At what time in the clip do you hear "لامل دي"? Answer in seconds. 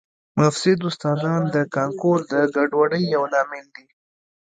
3.33-3.85